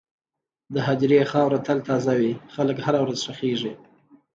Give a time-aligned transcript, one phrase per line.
[0.73, 3.73] د هدیرې خاوره تل تازه وي، خلک هره ورځ ښخېږي.